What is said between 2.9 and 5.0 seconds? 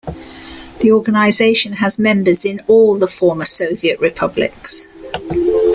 the former Soviet republics.